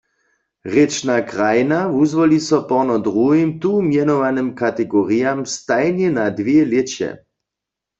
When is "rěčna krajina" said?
0.73-1.79